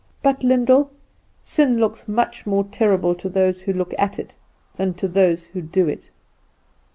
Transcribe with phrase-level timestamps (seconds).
[0.23, 0.89] But, Lyndall,
[1.43, 4.35] sin looks much more terrible to those who look at it
[4.75, 6.09] than to those who do it.